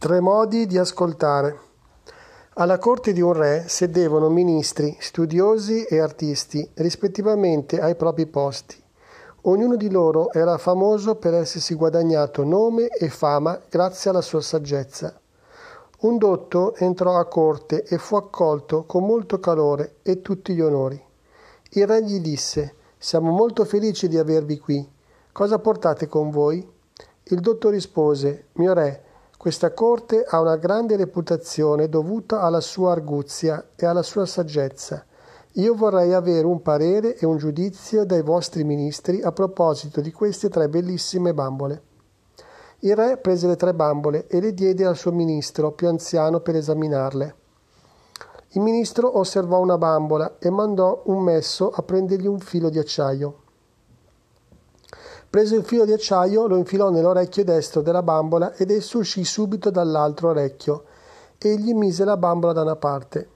[0.00, 1.60] Tre modi di ascoltare.
[2.54, 8.82] Alla corte di un re sedevano ministri, studiosi e artisti, rispettivamente ai propri posti.
[9.42, 15.20] Ognuno di loro era famoso per essersi guadagnato nome e fama grazie alla sua saggezza.
[15.98, 20.98] Un dotto entrò a corte e fu accolto con molto calore e tutti gli onori.
[21.72, 24.90] Il re gli disse: Siamo molto felici di avervi qui.
[25.30, 26.66] Cosa portate con voi?
[27.24, 29.08] Il dotto rispose: Mio re,
[29.40, 35.02] questa corte ha una grande reputazione dovuta alla sua arguzia e alla sua saggezza.
[35.52, 40.50] Io vorrei avere un parere e un giudizio dai vostri ministri a proposito di queste
[40.50, 41.82] tre bellissime bambole.
[42.80, 46.56] Il re prese le tre bambole e le diede al suo ministro più anziano per
[46.56, 47.34] esaminarle.
[48.48, 53.39] Il ministro osservò una bambola e mandò un messo a prendergli un filo di acciaio.
[55.30, 59.70] Prese il filo di acciaio, lo infilò nell'orecchio destro della bambola ed esso uscì subito
[59.70, 60.82] dall'altro orecchio.
[61.38, 63.28] Egli mise la bambola da una parte.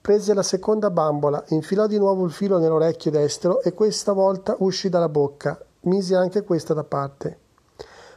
[0.00, 4.88] Prese la seconda bambola, infilò di nuovo il filo nell'orecchio destro e questa volta uscì
[4.88, 5.56] dalla bocca.
[5.82, 7.38] Mise anche questa da parte.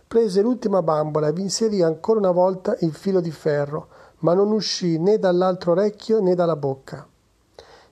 [0.07, 3.87] Prese l'ultima bambola e vi inserì ancora una volta il filo di ferro,
[4.21, 7.07] ma non uscì né dall'altro orecchio né dalla bocca.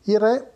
[0.05, 0.53] Il re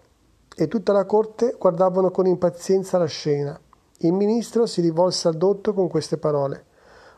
[0.55, 3.59] e tutta la corte guardavano con impazienza la scena.
[3.99, 6.65] Il ministro si rivolse al dotto con queste parole.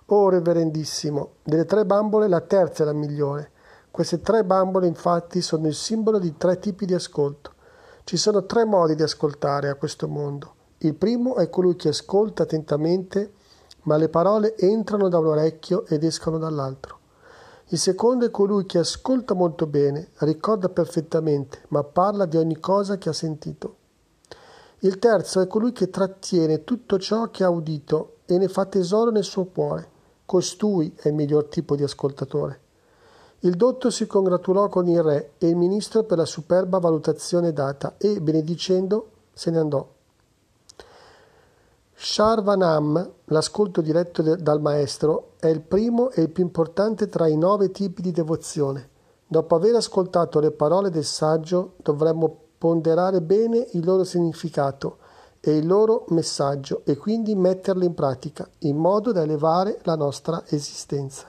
[0.08, 3.52] Oh, reverendissimo, delle tre bambole la terza è la migliore.
[3.90, 7.54] Queste tre bambole infatti sono il simbolo di tre tipi di ascolto.
[8.04, 10.54] Ci sono tre modi di ascoltare a questo mondo.
[10.80, 13.32] Il primo è colui che ascolta attentamente,
[13.84, 17.00] ma le parole entrano da un orecchio ed escono dall'altro.
[17.70, 23.00] Il secondo è colui che ascolta molto bene, ricorda perfettamente, ma parla di ogni cosa
[23.00, 23.78] che ha sentito.
[24.80, 29.12] Il terzo è colui che trattiene tutto ciò che ha udito e ne fa tesoro
[29.12, 29.90] nel suo cuore.
[30.26, 32.60] Costui è il miglior tipo di ascoltatore.
[33.40, 37.96] Il dotto si congratulò con il re e il ministro per la superba valutazione data
[37.98, 39.88] e, benedicendo, se ne andò.
[41.94, 47.72] Sharvanam, l'ascolto diretto dal maestro, è il primo e il più importante tra i nove
[47.72, 48.90] tipi di devozione.
[49.28, 54.98] Dopo aver ascoltato le parole del saggio, dovremmo ponderare bene il loro significato
[55.40, 60.44] e il loro messaggio e quindi metterlo in pratica in modo da elevare la nostra
[60.48, 61.28] esistenza.